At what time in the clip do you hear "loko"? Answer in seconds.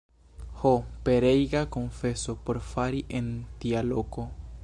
3.93-4.27